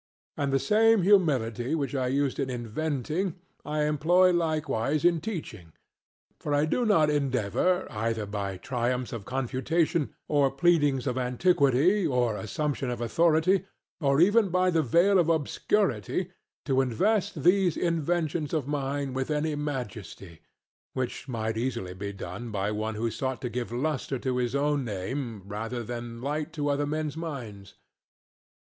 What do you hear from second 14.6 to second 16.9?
the veil of obscurity, to